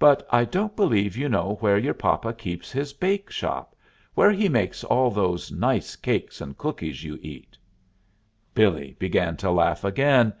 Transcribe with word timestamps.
But 0.00 0.26
I 0.30 0.44
don't 0.44 0.74
believe 0.74 1.16
you 1.16 1.28
know 1.28 1.58
where 1.60 1.78
your 1.78 1.94
papa 1.94 2.32
keeps 2.32 2.72
his 2.72 2.92
bake 2.92 3.30
shop, 3.30 3.76
where 4.14 4.32
he 4.32 4.48
makes 4.48 4.82
all 4.82 5.12
those 5.12 5.52
nice 5.52 5.94
cakes 5.94 6.40
and 6.40 6.58
cookies 6.58 7.04
you 7.04 7.20
eat." 7.22 7.56
Billee 8.52 8.96
began 8.98 9.36
to 9.36 9.52
laugh 9.52 9.84
again. 9.84 10.32